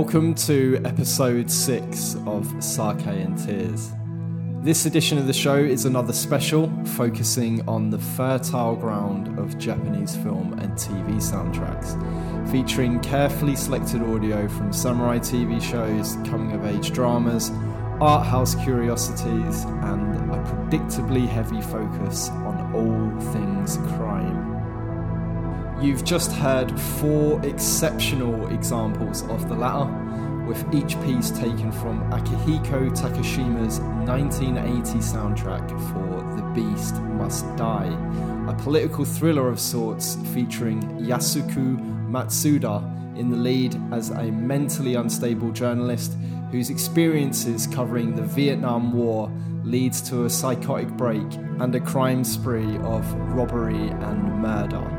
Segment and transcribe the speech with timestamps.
[0.00, 3.90] Welcome to episode 6 of Sake and Tears.
[4.62, 10.14] This edition of the show is another special focusing on the fertile ground of Japanese
[10.14, 11.98] film and TV soundtracks,
[12.48, 17.50] featuring carefully selected audio from samurai TV shows, coming of age dramas,
[18.00, 23.78] art house curiosities, and a predictably heavy focus on all things.
[25.80, 29.88] You've just heard four exceptional examples of the latter,
[30.44, 38.54] with each piece taken from Akihiko Takashima's 1980 soundtrack for The Beast Must Die, a
[38.54, 41.78] political thriller of sorts featuring Yusaku
[42.10, 42.82] Matsuda
[43.16, 46.16] in the lead as a mentally unstable journalist
[46.50, 49.30] whose experiences covering the Vietnam War
[49.62, 54.97] leads to a psychotic break and a crime spree of robbery and murder.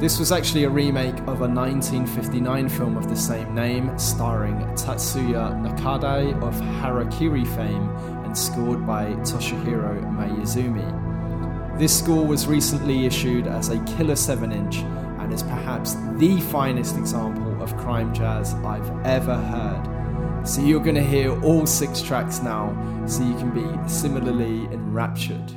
[0.00, 5.52] This was actually a remake of a 1959 film of the same name, starring Tatsuya
[5.60, 7.90] Nakadai of Harakiri fame
[8.24, 11.78] and scored by Toshiro Mayuzumi.
[11.78, 16.96] This score was recently issued as a killer 7 inch and is perhaps the finest
[16.96, 20.48] example of crime jazz I've ever heard.
[20.48, 22.72] So you're going to hear all six tracks now,
[23.06, 25.52] so you can be similarly enraptured.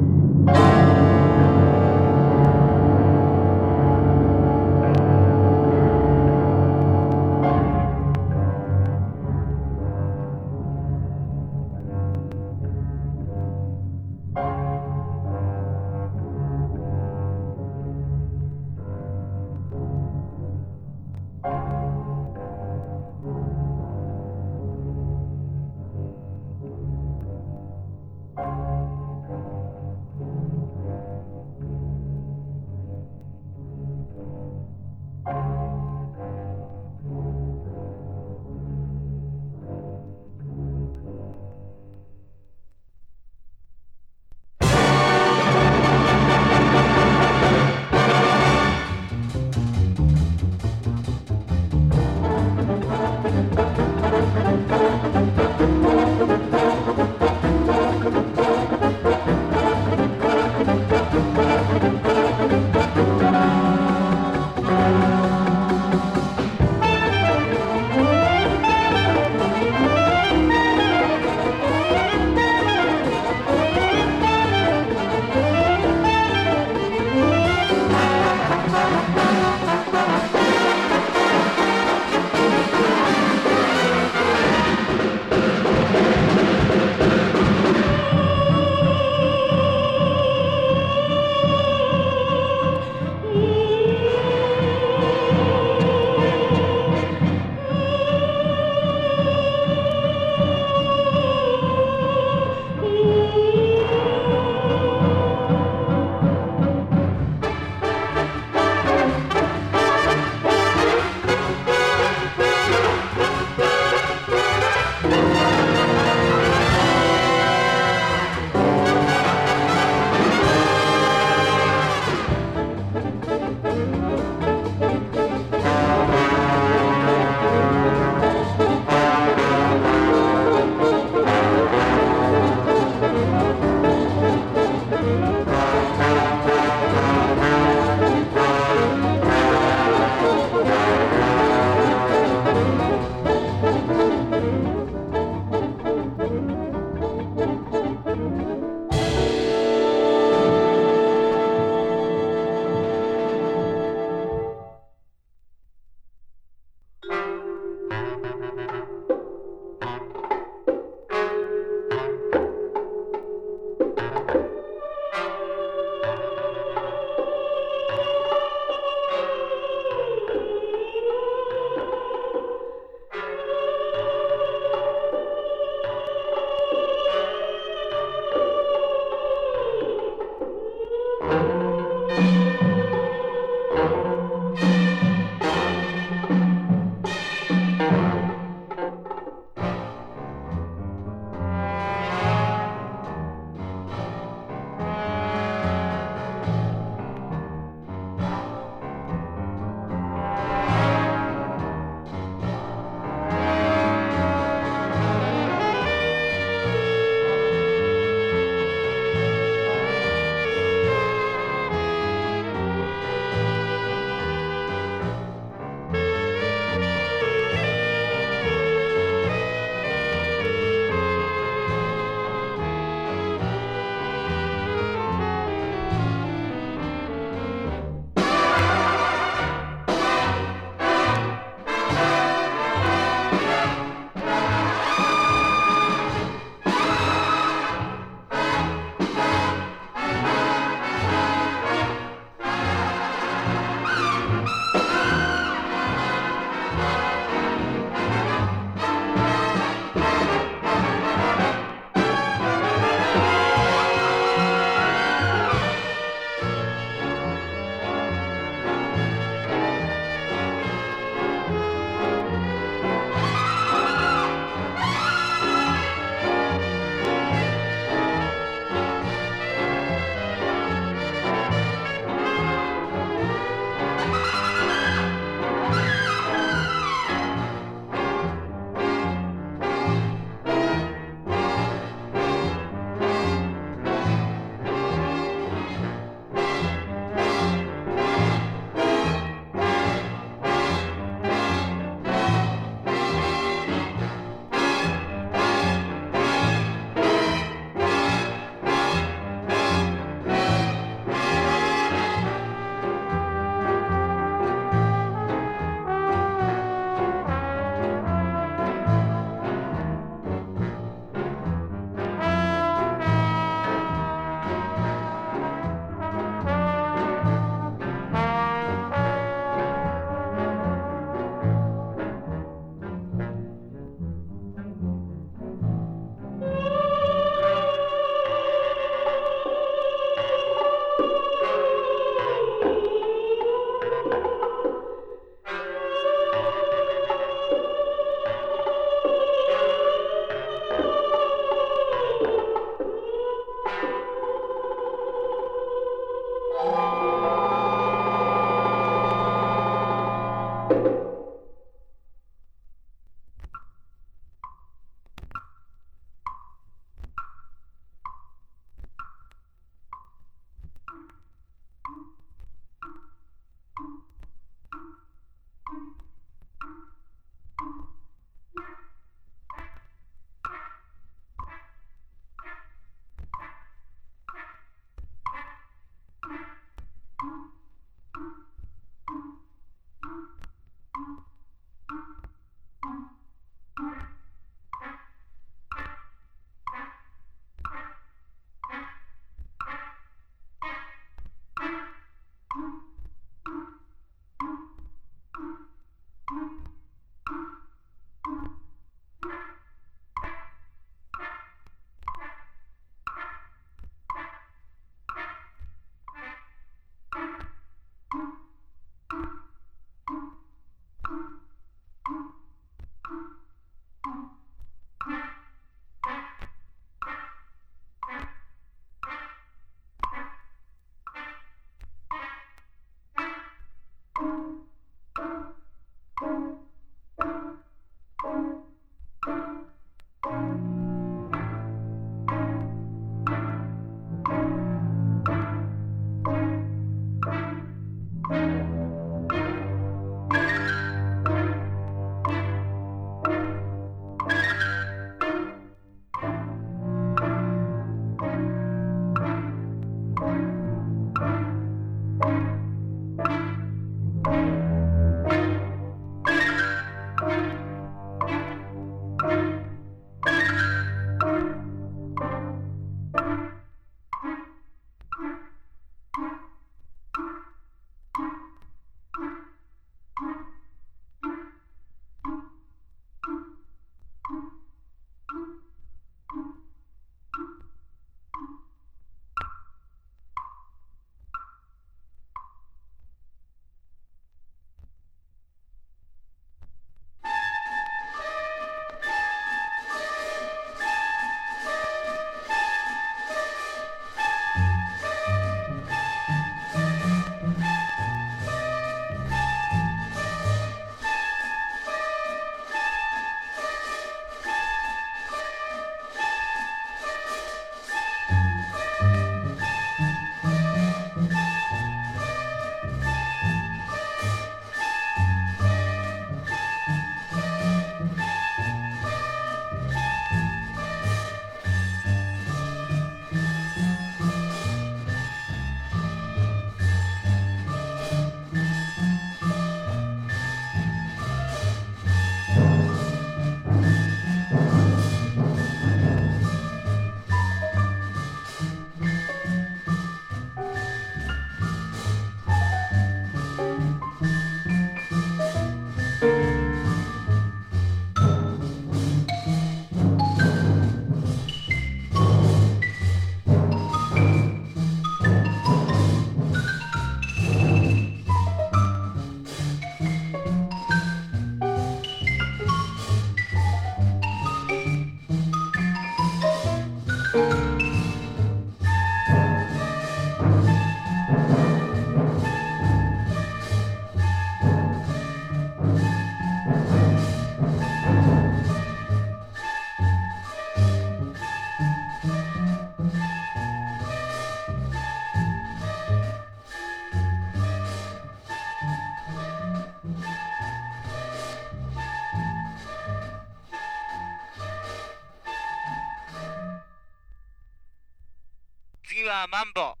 [599.51, 600.00] マンボ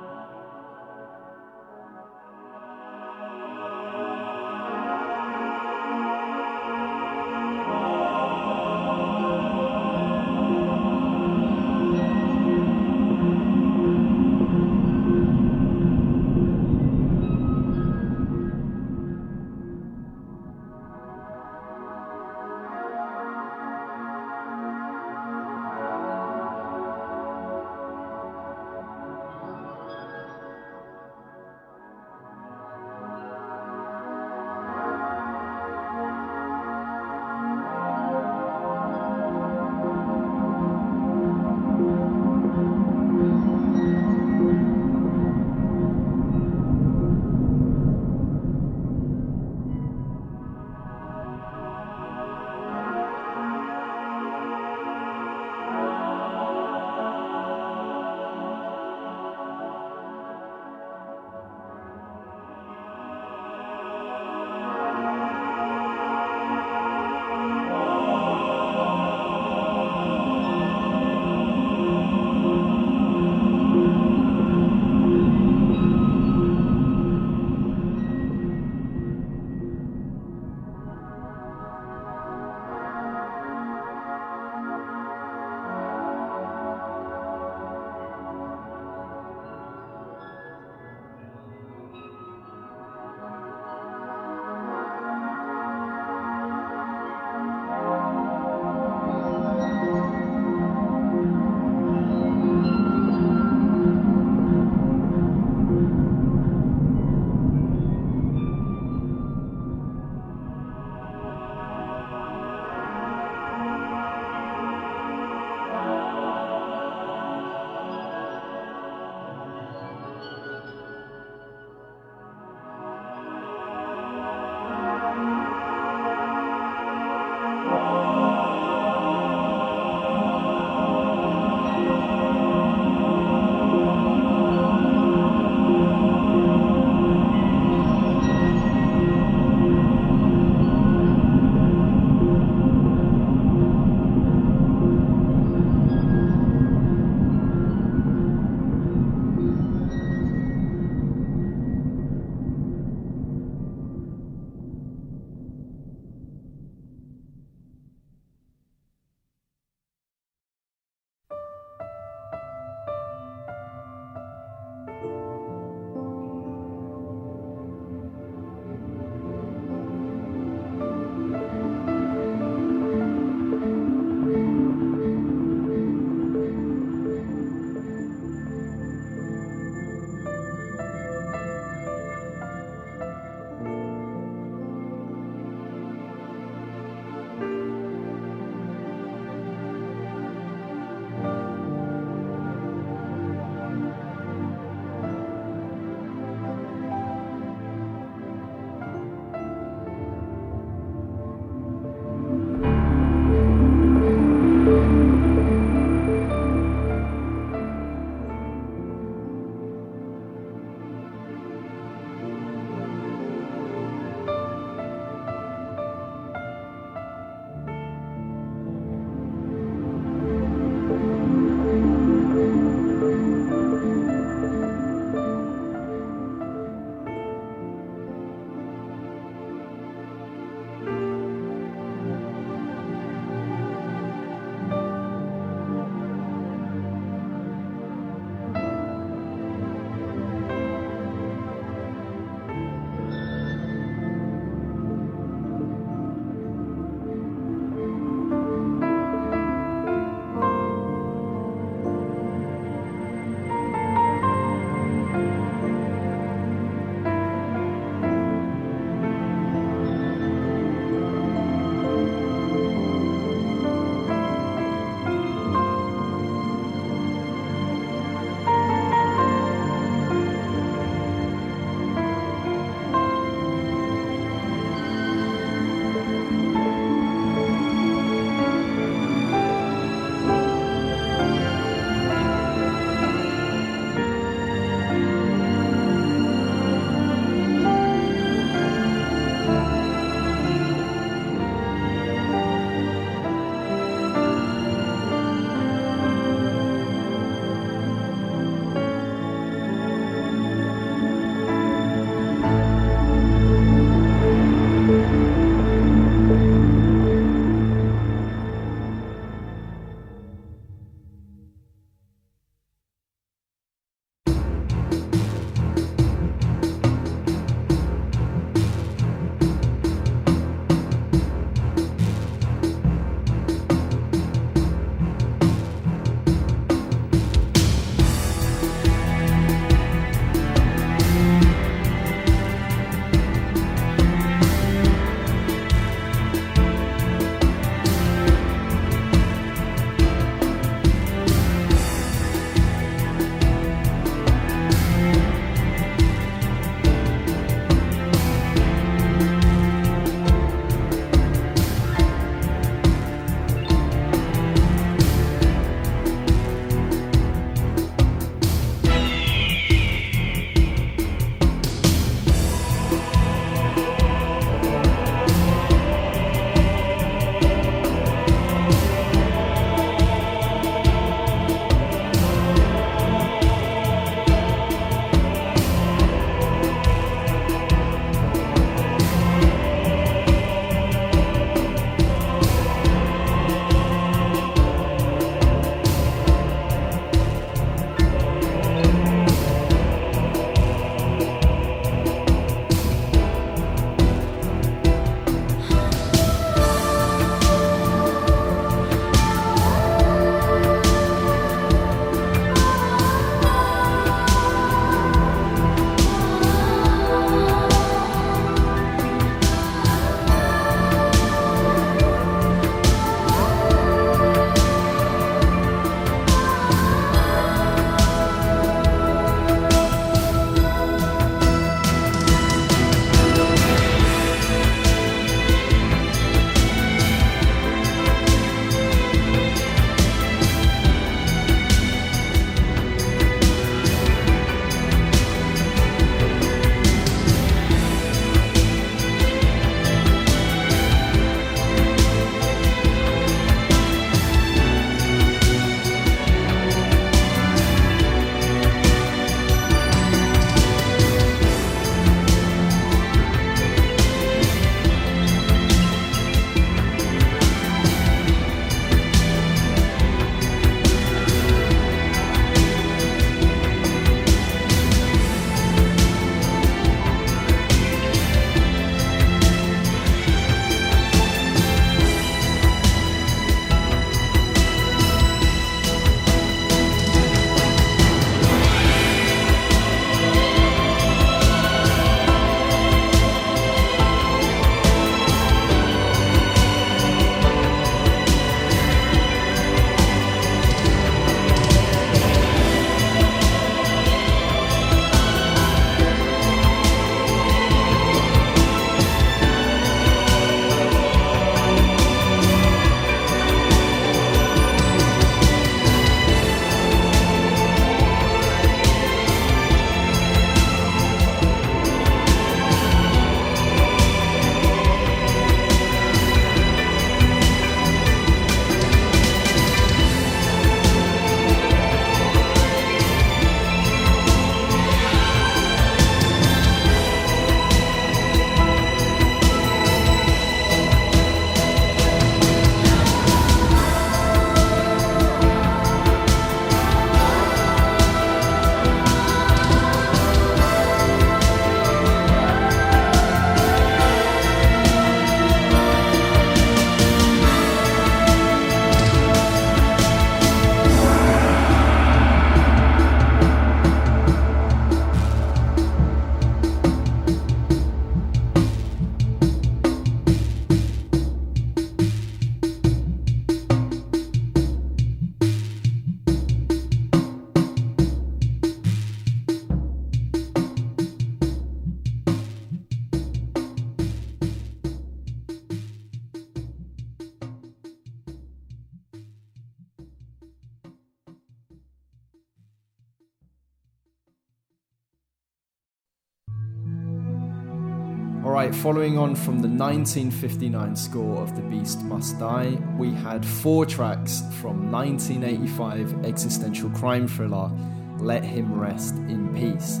[589.00, 594.42] Following on from the 1959 score of The Beast Must Die, we had four tracks
[594.60, 597.70] from 1985 existential crime thriller
[598.18, 600.00] Let Him Rest in Peace.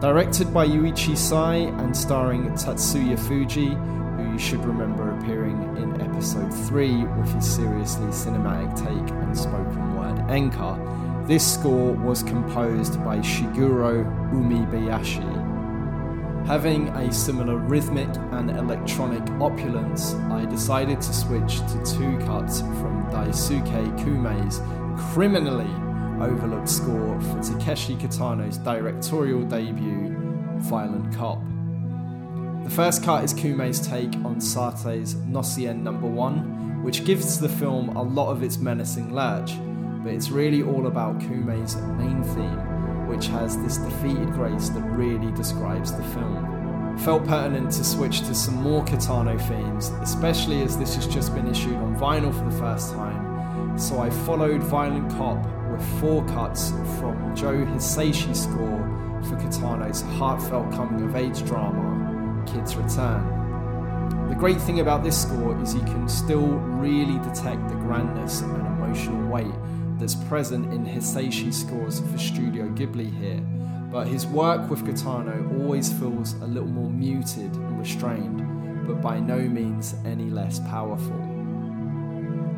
[0.00, 3.68] Directed by Yuichi Sai and starring Tatsuya Fuji,
[4.16, 9.96] who you should remember appearing in episode 3 with his seriously cinematic take on spoken
[9.96, 15.33] word Enka, this score was composed by Shigeru Umebayashi
[16.46, 23.08] Having a similar rhythmic and electronic opulence, I decided to switch to two cuts from
[23.10, 24.60] Daisaku Kume's
[25.14, 25.70] criminally
[26.22, 30.14] overlooked score for Takeshi Kitano's directorial debut,
[30.58, 31.40] Violent Cop.
[32.64, 37.96] The first cut is Kume's take on Satie's Gnossienne Number 1, which gives the film
[37.96, 39.52] a lot of its menacing lurch,
[40.04, 42.63] but it's really all about Kume's main theme
[43.14, 46.98] which has this defeated grace that really describes the film.
[46.98, 51.46] Felt pertinent to switch to some more Kitano themes, especially as this has just been
[51.46, 56.70] issued on vinyl for the first time, so I followed Violent Cop with four cuts
[56.98, 58.82] from Joe Hisaishi score
[59.28, 64.28] for Kitano's heartfelt coming of age drama, Kid's Return.
[64.28, 68.56] The great thing about this score is you can still really detect the grandness and
[68.56, 69.54] emotional weight
[69.98, 73.40] that's present in Hisaishi scores for Studio Ghibli here,
[73.90, 79.20] but his work with Kitano always feels a little more muted and restrained, but by
[79.20, 81.20] no means any less powerful.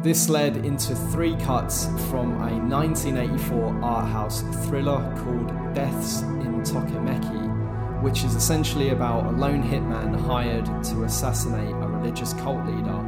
[0.02, 8.02] This led into three cuts from a 1984 art house thriller called Deaths in Tokimeki,
[8.02, 13.00] which is essentially about a lone hitman hired to assassinate a religious cult leader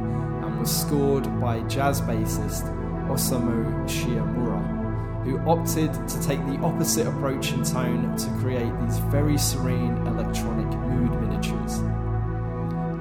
[0.43, 2.67] and was scored by jazz bassist
[3.09, 9.37] Osamu Shimomura, who opted to take the opposite approach in tone to create these very
[9.37, 11.81] serene electronic mood miniatures.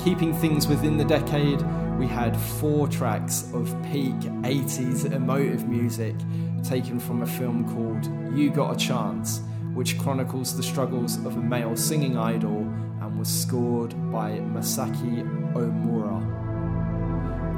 [0.02, 1.62] Keeping things within the decade,
[1.98, 6.14] we had four tracks of peak 80s emotive music
[6.62, 9.43] taken from a film called You Got a Chance,
[9.74, 12.60] which chronicles the struggles of a male singing idol
[13.01, 15.22] and was scored by Masaki
[15.55, 16.38] Omura.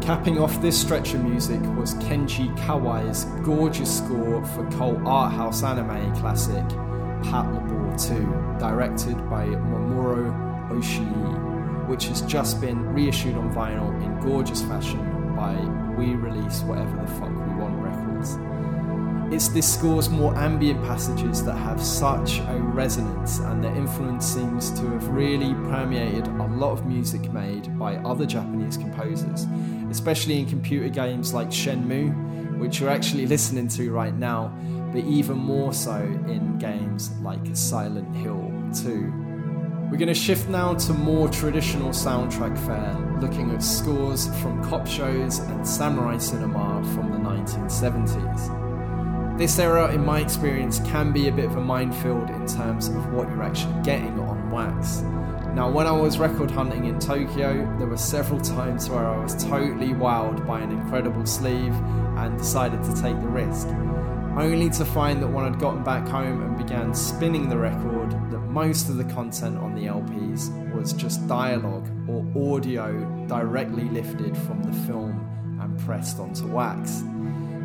[0.01, 5.63] Capping off this stretch of music was Kenji Kawai's gorgeous score for cult art house
[5.63, 6.67] anime classic
[7.23, 10.33] Pat Patlabor 2, directed by Mamoru
[10.71, 15.55] Oshii, which has just been reissued on vinyl in gorgeous fashion by
[15.97, 18.39] We Release Whatever the Fuck We Want Records.
[19.33, 24.71] It's this score's more ambient passages that have such a resonance, and their influence seems
[24.81, 29.47] to have really permeated a lot of music made by other Japanese composers,
[29.91, 34.53] especially in computer games like Shenmue, which you're actually listening to right now,
[34.93, 38.53] but even more so in games like Silent Hill
[38.83, 39.31] 2.
[39.91, 44.87] We're going to shift now to more traditional soundtrack fare, looking at scores from cop
[44.87, 48.71] shows and samurai cinema from the 1970s.
[49.37, 53.13] This era, in my experience, can be a bit of a minefield in terms of
[53.13, 55.03] what you're actually getting on wax.
[55.55, 59.35] Now, when I was record hunting in Tokyo, there were several times where I was
[59.45, 61.75] totally wowed by an incredible sleeve
[62.17, 63.67] and decided to take the risk.
[64.39, 68.39] Only to find that when I'd gotten back home and began spinning the record, that
[68.39, 74.63] most of the content on the LPs was just dialogue or audio directly lifted from
[74.63, 77.03] the film and pressed onto wax.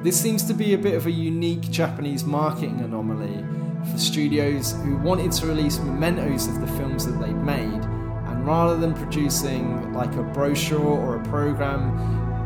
[0.01, 3.45] This seems to be a bit of a unique Japanese marketing anomaly
[3.91, 7.83] for studios who wanted to release mementos of the films that they'd made,
[8.27, 11.97] and rather than producing like a brochure or a program,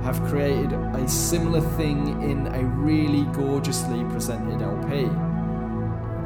[0.03, 5.05] have created a similar thing in a really gorgeously presented LP.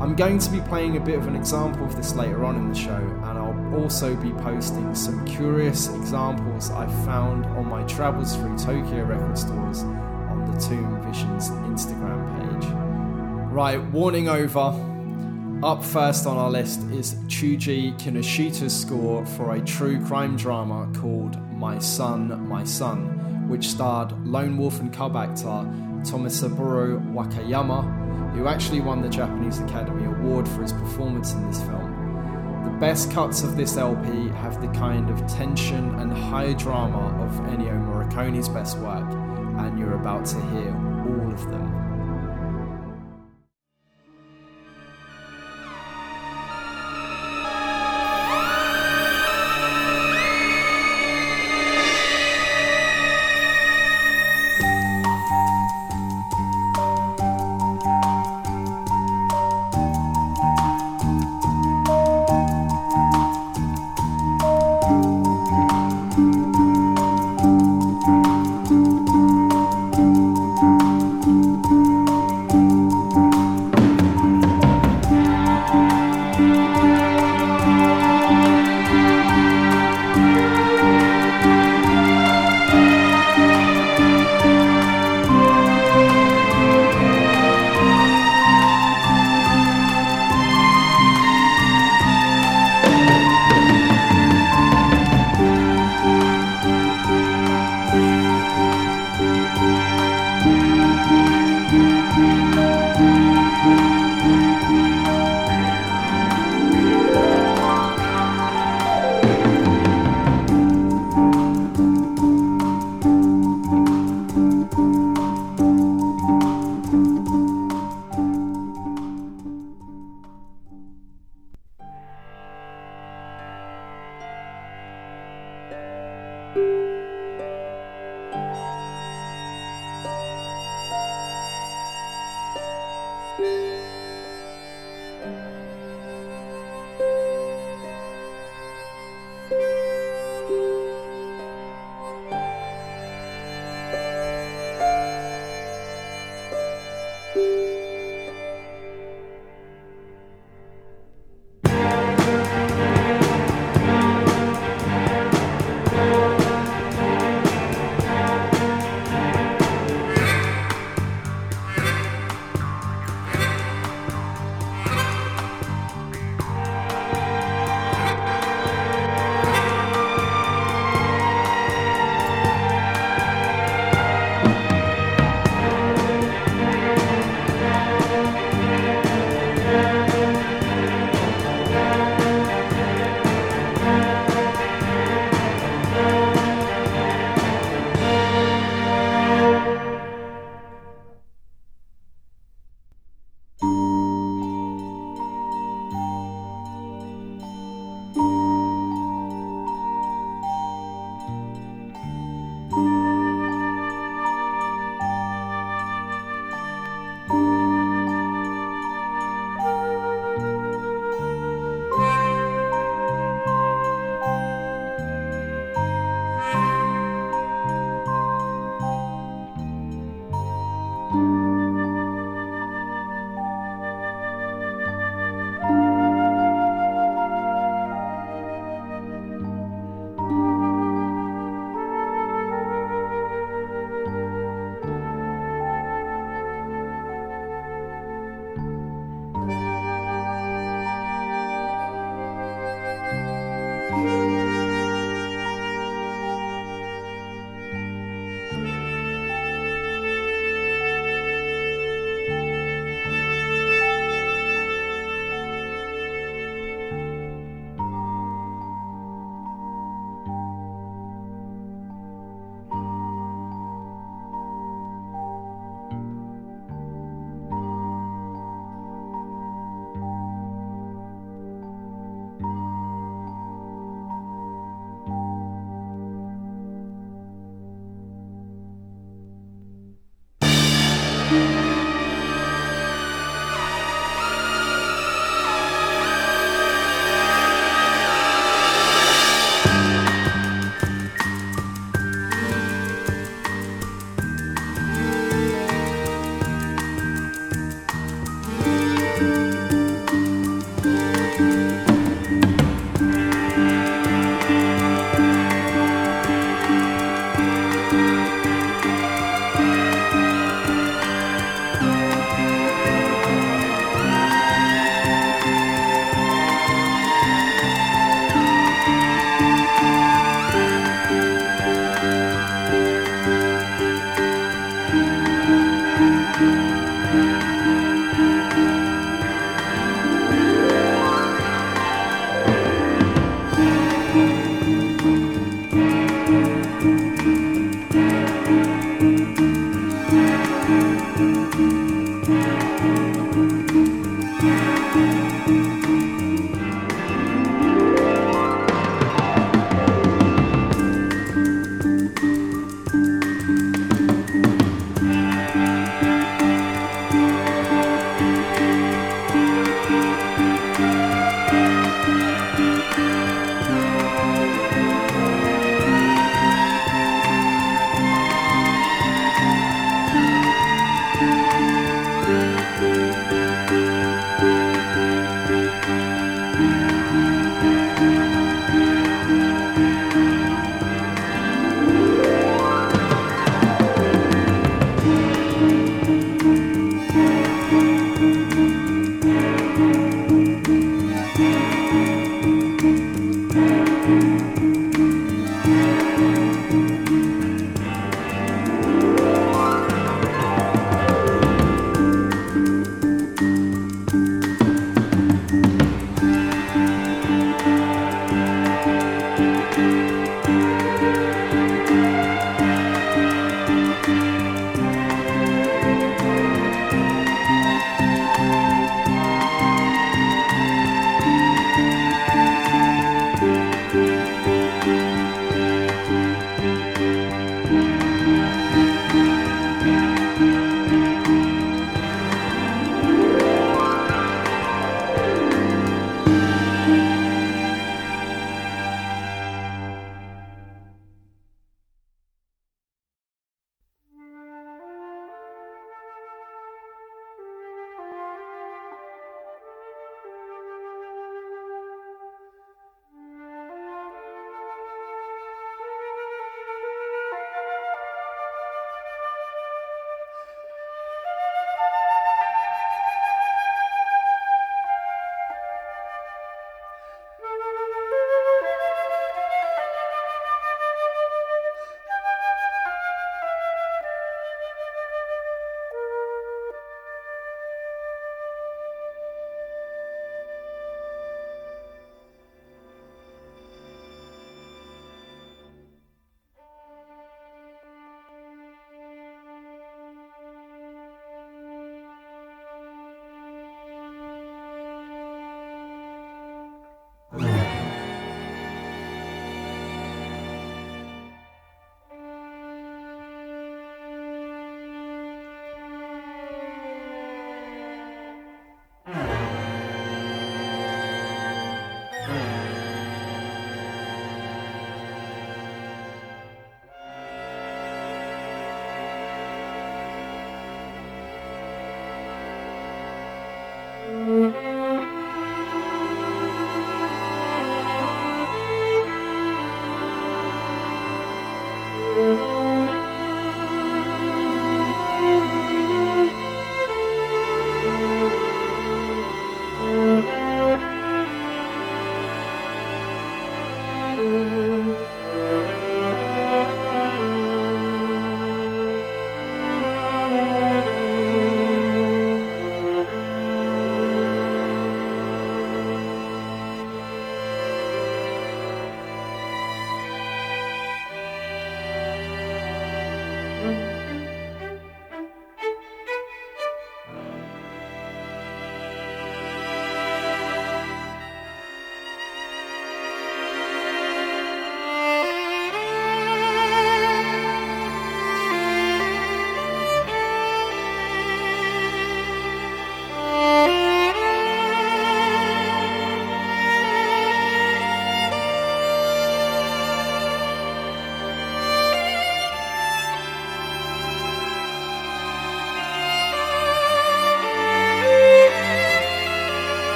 [0.00, 2.68] I'm going to be playing a bit of an example of this later on in
[2.68, 8.36] the show, and I'll also be posting some curious examples I've found on my travels
[8.36, 12.70] through Tokyo record stores on the Tomb Visions Instagram page.
[13.50, 14.95] Right, warning over.
[15.62, 21.40] Up first on our list is Chuji Kinoshita's score for a true crime drama called
[21.52, 25.66] My Son, My Son, which starred lone wolf and cub actor
[26.04, 32.62] Tomisaburo Wakayama, who actually won the Japanese Academy Award for his performance in this film.
[32.64, 37.30] The best cuts of this LP have the kind of tension and high drama of
[37.50, 39.10] Ennio Morricone's best work,
[39.58, 40.76] and you're about to hear
[41.08, 41.85] all of them.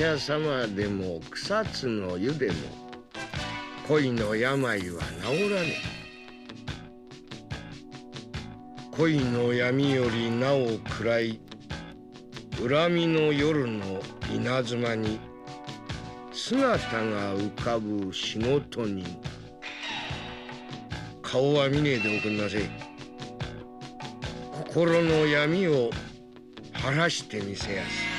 [0.00, 2.54] 者様でも草津の湯でも
[3.86, 5.82] 恋の病は治らねえ。
[8.92, 11.40] 恋の闇よりなお暗い。
[12.66, 14.00] 恨みの夜の
[14.34, 15.20] 稲妻に
[16.32, 19.04] 姿が浮かぶ仕事人。
[21.20, 22.70] 顔は見ねえでおくんなせ
[24.50, 25.90] 心の闇を
[26.72, 28.09] 晴らしてみせやす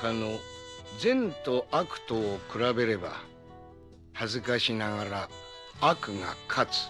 [0.00, 0.38] 中の
[0.98, 3.20] 善と悪とを比べれば
[4.14, 5.28] 恥ずかしながら
[5.82, 6.88] 悪が勝つ。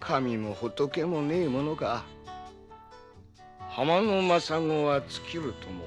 [0.00, 2.04] 神も仏もねえものか。
[3.68, 5.84] 浜の政子は尽きるとも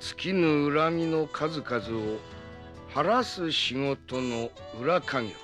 [0.00, 2.18] 尽きぬ恨みの数々を
[2.92, 4.50] 晴らす仕事の
[4.82, 5.36] 裏稼業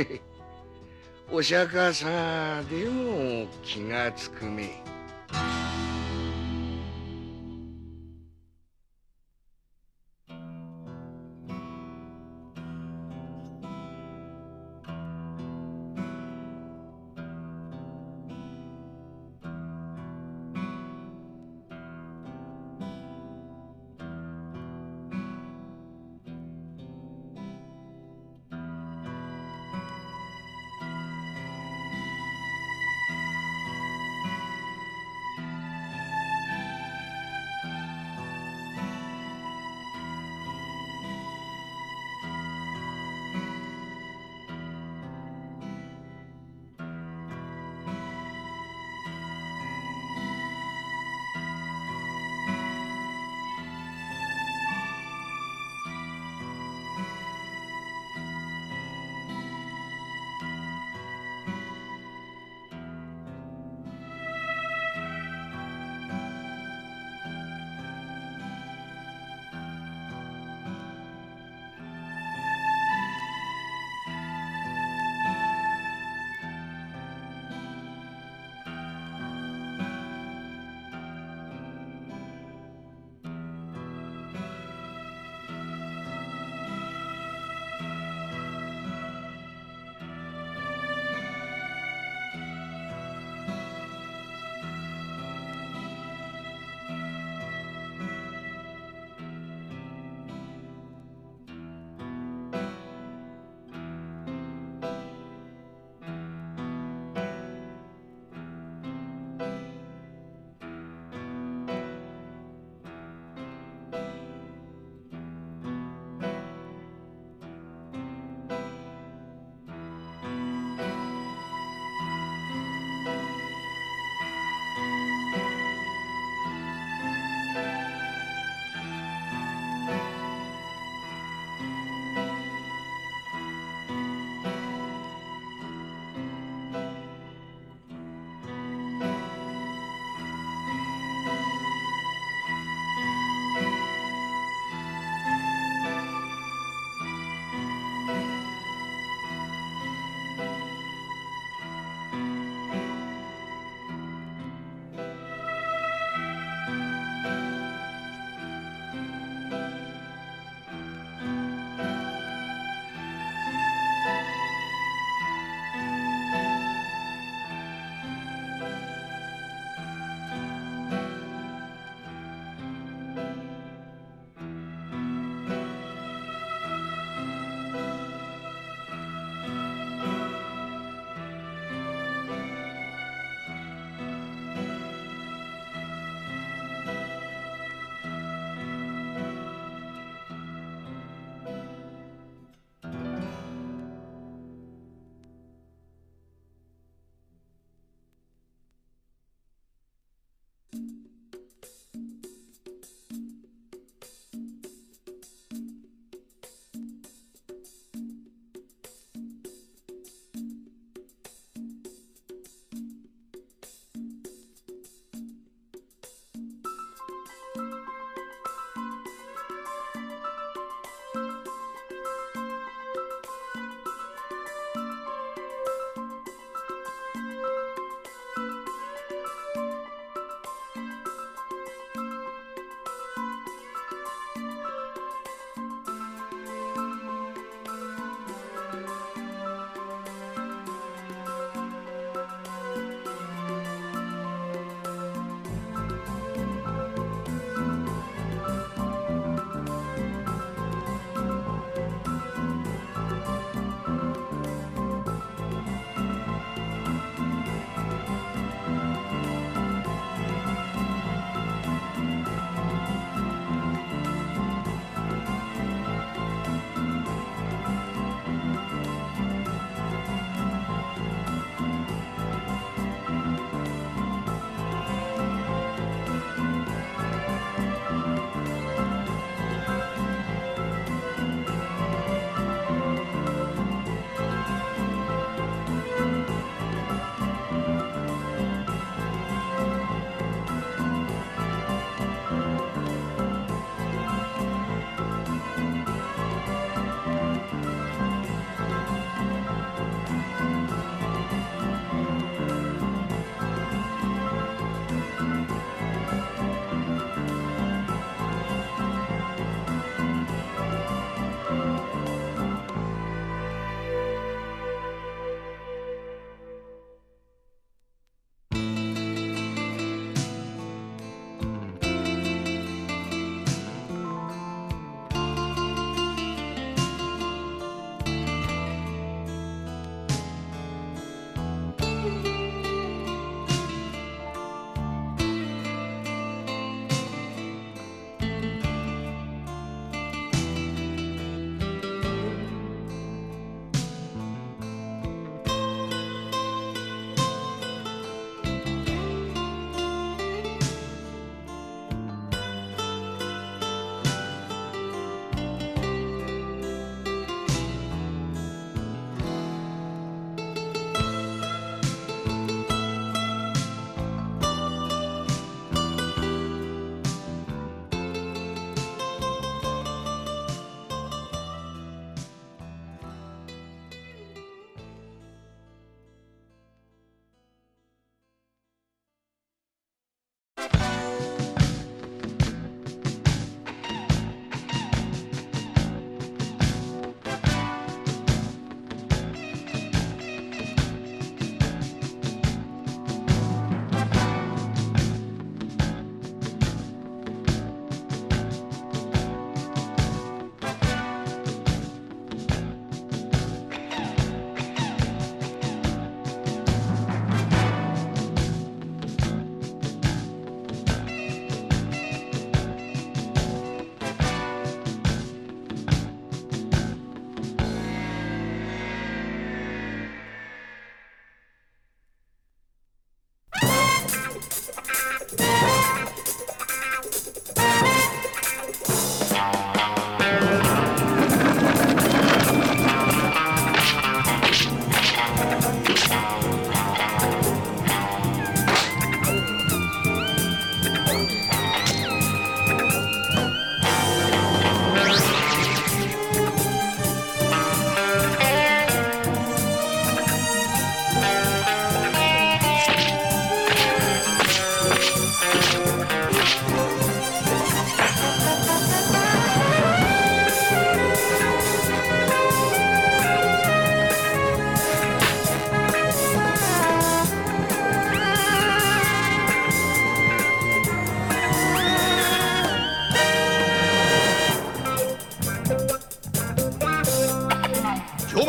[0.00, 0.20] へ。
[1.30, 4.62] お釈迦さでも気がつくめ。
[4.64, 5.57] え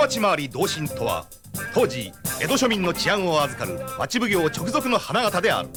[0.09, 1.27] 町回り同心とは
[1.71, 5.69] 当時江戸庶民の治安を預かる町奉行直属の花形である。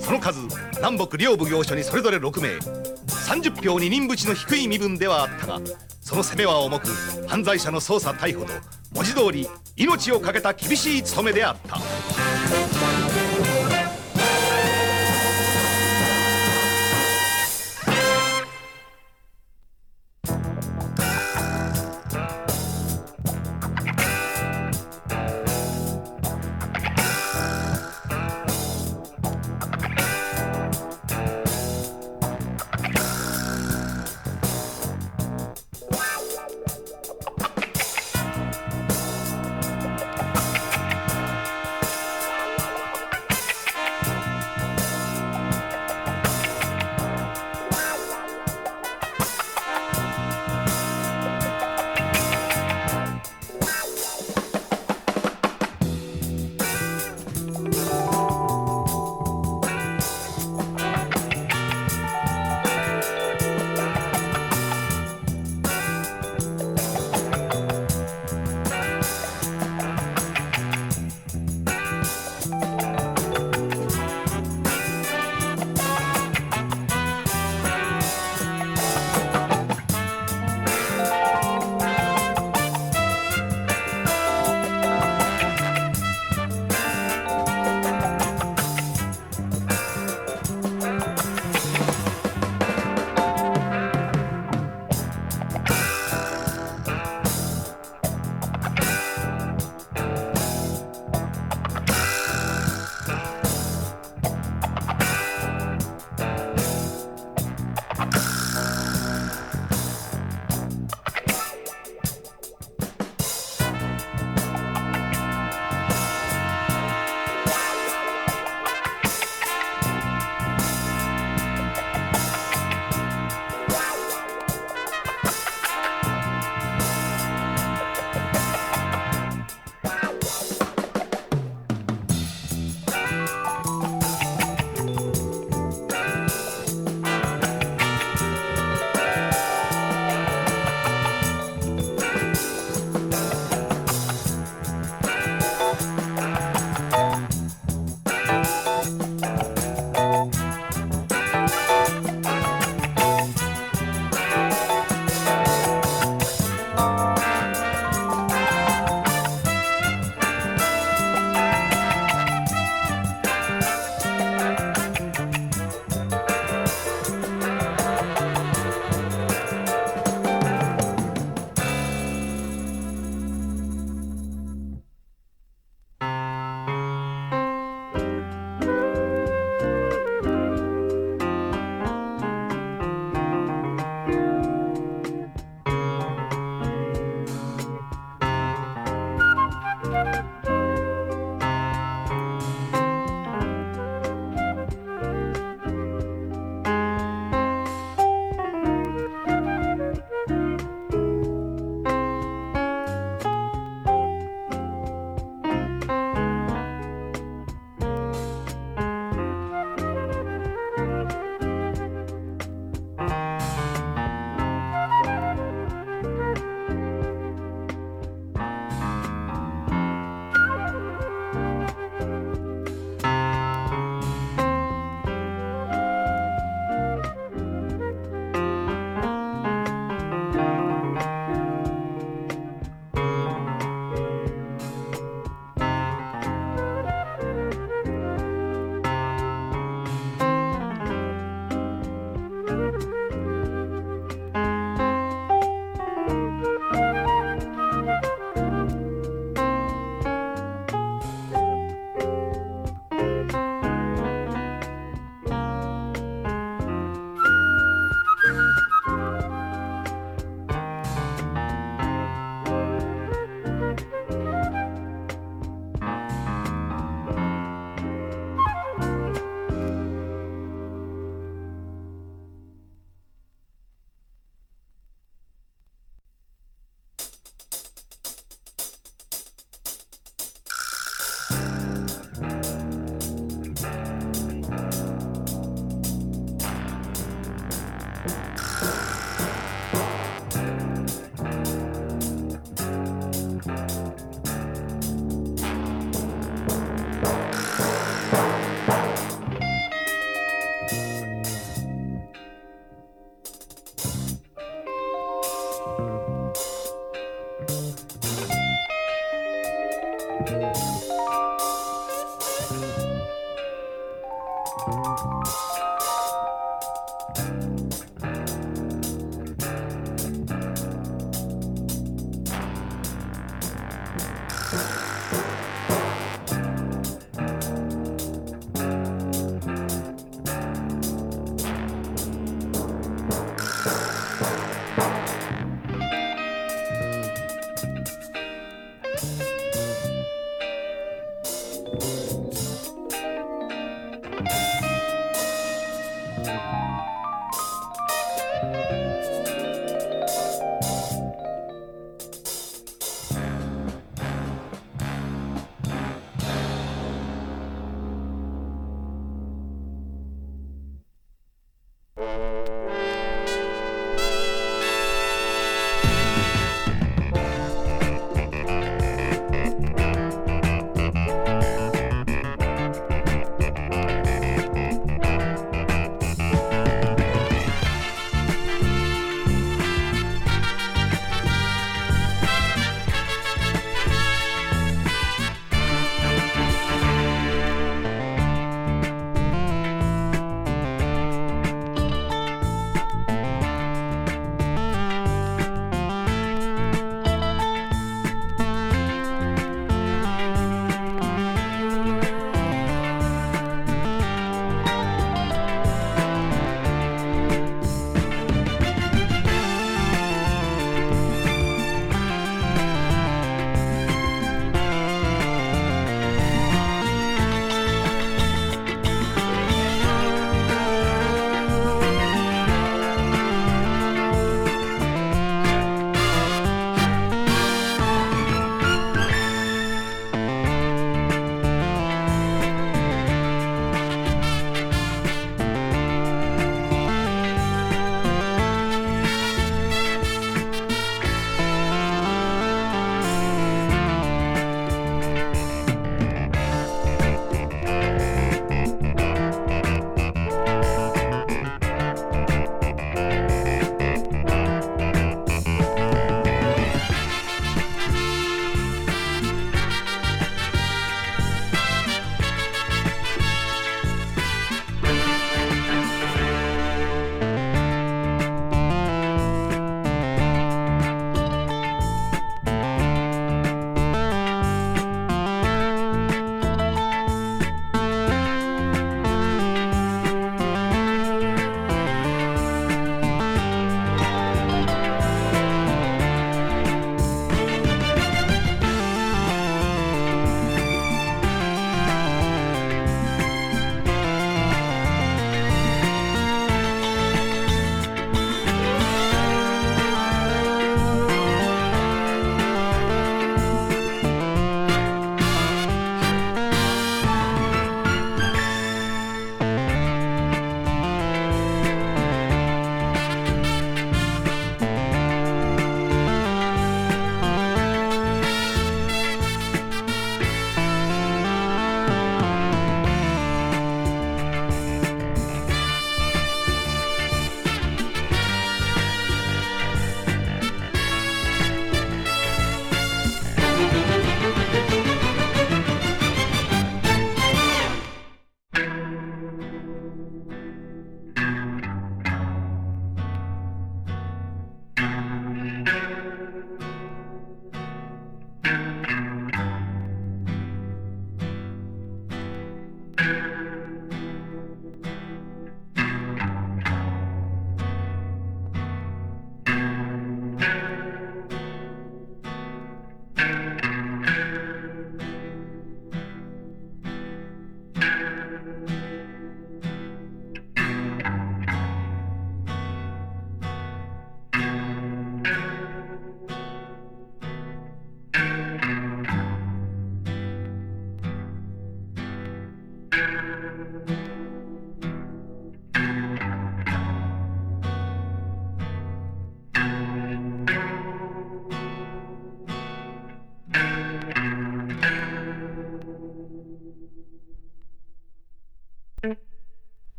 [0.00, 0.40] その数
[0.76, 5.60] 南北両奉行所にそれぞれ6名30票二人淵の低い身分ではあったが
[6.00, 6.86] その責めは重く
[7.26, 8.52] 犯罪者の捜査逮捕と
[8.94, 11.73] 文字通り命を懸けた厳しい務めであった「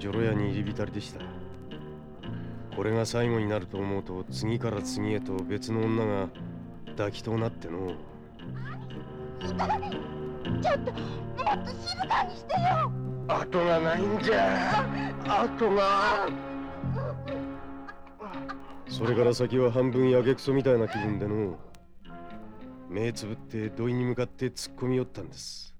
[0.00, 1.20] 晩わしは女郎屋に入り浸りでした。
[2.74, 6.28] これが最後になると思うと次から次へと別の女が
[6.96, 7.88] 抱きとなっての
[9.40, 9.72] ちょっともっ
[10.62, 12.90] と静かにしてよ。
[13.28, 14.84] 後がないんじゃ。
[15.24, 16.28] 後が。
[18.88, 21.58] それから先は半分やけくそみたいな気分での
[22.88, 25.74] 目つぶって土井に向かって突っ込み寄ったんです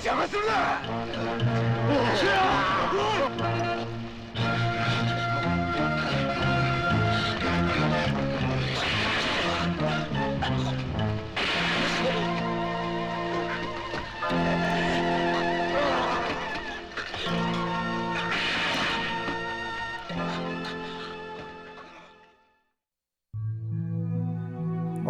[0.00, 0.80] 邪魔するな「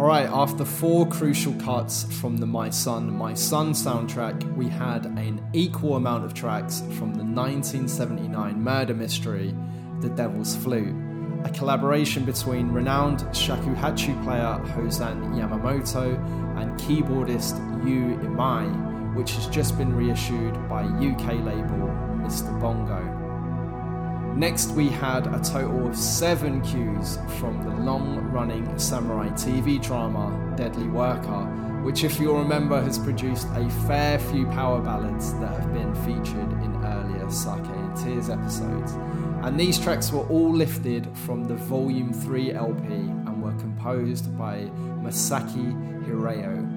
[0.02, 5.40] Alright, after four crucial cuts from the My Son, My Son soundtrack, we had an
[5.52, 9.54] equal amount of tracks from the 1979 murder mystery,
[10.00, 10.92] The Devil's Flute,
[11.44, 16.18] a collaboration between renowned shakuhachi player Hozan Yamamoto
[16.60, 17.56] and keyboardist
[17.86, 21.86] Yu Imai, which has just been reissued by UK label
[22.18, 22.60] Mr.
[22.60, 23.21] Bongo.
[24.36, 30.54] Next, we had a total of seven cues from the long running samurai TV drama
[30.56, 31.44] Deadly Worker,
[31.84, 36.50] which, if you'll remember, has produced a fair few power ballads that have been featured
[36.64, 38.92] in earlier Sake and Tears episodes.
[39.42, 44.70] And these tracks were all lifted from the Volume 3 LP and were composed by
[45.02, 46.71] Masaaki Hirao.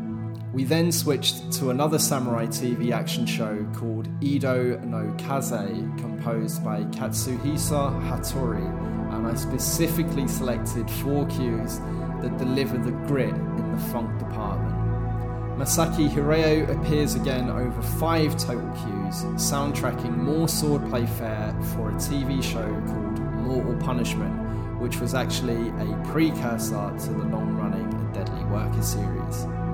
[0.56, 5.52] We then switched to another samurai TV action show called Ido no Kaze,
[6.00, 8.66] composed by Katsuhisa Hattori,
[9.14, 11.80] and I specifically selected four cues
[12.22, 14.74] that deliver the grit in the funk department.
[15.60, 22.42] Masaaki Hirao appears again over five total cues, soundtracking more swordplay fare for a TV
[22.42, 28.82] show called Mortal Punishment, which was actually a precursor to the long running Deadly Worker
[28.82, 29.65] series.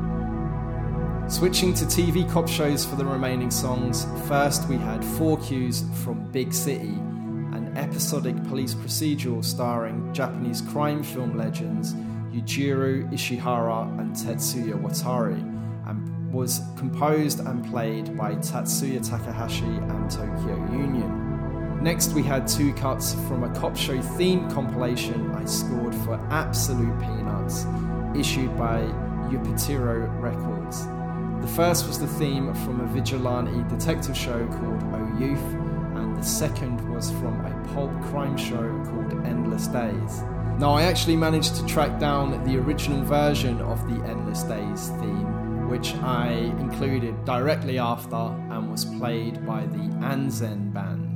[1.31, 6.29] Switching to TV cop shows for the remaining songs, first we had four cues from
[6.29, 6.89] Big City,
[7.53, 11.93] an episodic police procedural starring Japanese crime film legends
[12.33, 15.39] Yujiro Ishihara and Tetsuya Watari,
[15.87, 21.81] and was composed and played by Tatsuya Takahashi and Tokyo Union.
[21.81, 26.99] Next, we had two cuts from a cop show themed compilation I scored for Absolute
[26.99, 27.65] Peanuts,
[28.19, 28.81] issued by
[29.31, 30.85] Yupitiro Records.
[31.41, 35.39] The first was the theme from a vigilante detective show called O Youth,
[35.95, 40.21] and the second was from a pulp crime show called Endless Days.
[40.59, 45.67] Now, I actually managed to track down the original version of the Endless Days theme,
[45.67, 46.29] which I
[46.59, 51.11] included directly after and was played by the Anzen Band.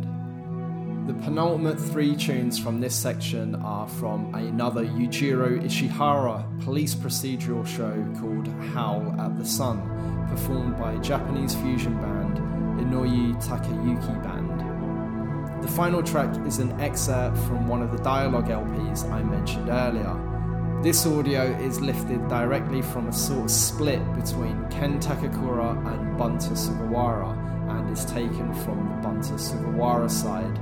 [1.08, 8.04] The penultimate three tunes from this section are from another Yujiro Ishihara police procedural show
[8.20, 9.84] called Howl at the Sun,
[10.30, 12.38] performed by Japanese fusion band
[12.80, 15.64] Inoue Takayuki Band.
[15.64, 20.82] The final track is an excerpt from one of the dialogue LPs I mentioned earlier.
[20.84, 26.52] This audio is lifted directly from a sort of split between Ken Takakura and Bunta
[26.52, 27.32] Sugawara
[27.72, 30.60] and is taken from the Bunta Sugawara side.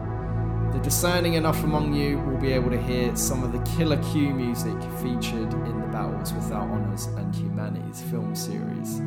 [0.73, 4.33] The discerning enough among you will be able to hear some of the killer cue
[4.33, 9.01] music featured in the Battles Without Honours and Humanities film series.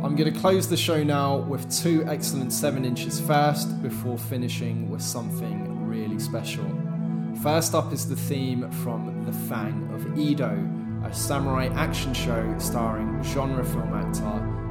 [0.00, 4.88] I'm going to close the show now with two excellent 7 inches first before finishing
[4.88, 6.64] with something really special.
[7.42, 10.56] First up is the theme from The Fang of Edo,
[11.04, 14.22] a samurai action show starring genre film actor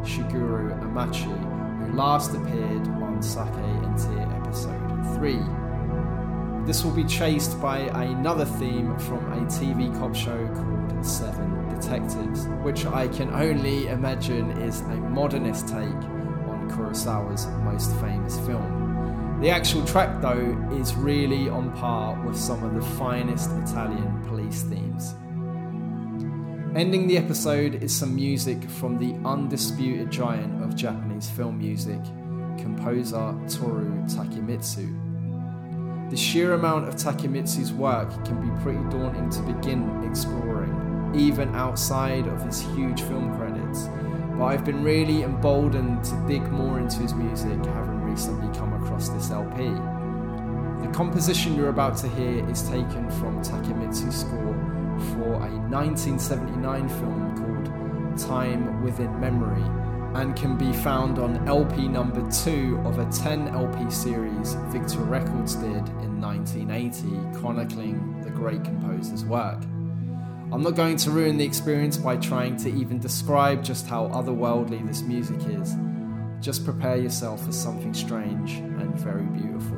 [0.10, 6.66] Shigeru Amachi, who last appeared on Sake and Tear episode 3.
[6.66, 12.48] This will be chased by another theme from a TV cop show called Seven Detectives,
[12.64, 19.40] which I can only imagine is a modernist take on Kurosawa's most famous film.
[19.42, 24.64] The actual track, though, is really on par with some of the finest Italian police
[24.64, 25.14] themes.
[26.76, 32.04] Ending the episode is some music from the undisputed giant of Japanese film music,
[32.58, 35.06] composer Toru Takemitsu.
[36.10, 42.28] The sheer amount of Takemitsu's work can be pretty daunting to begin exploring, even outside
[42.28, 43.90] of his huge film credits.
[44.38, 49.10] But I've been really emboldened to dig more into his music, having recently come across
[49.10, 49.70] this LP.
[50.86, 54.54] The composition you're about to hear is taken from Takemitsu's score
[55.14, 59.64] for a 1979 film called Time Within Memory
[60.16, 65.56] and can be found on LP number 2 of a 10 LP series Victor Records
[65.56, 69.60] did in 1980, chronicling the great composer's work.
[70.50, 74.88] I'm not going to ruin the experience by trying to even describe just how otherworldly
[74.88, 75.76] this music is.
[76.40, 79.78] Just prepare yourself for something strange and very beautiful.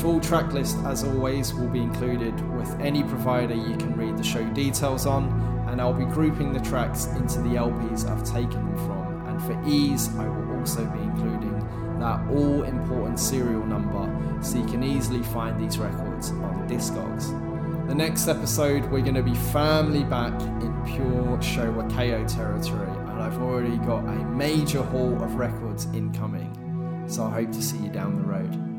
[0.00, 4.22] Full track list, as always, will be included with any provider you can read the
[4.22, 5.24] show details on,
[5.68, 9.26] and I'll be grouping the tracks into the LPs I've taken them from.
[9.26, 14.66] And for ease, I will also be including that all important serial number so you
[14.66, 17.55] can easily find these records on Discogs.
[17.86, 23.22] The next episode, we're going to be firmly back in pure Showa kayo territory, and
[23.22, 27.04] I've already got a major haul of records incoming.
[27.06, 28.75] So I hope to see you down the road.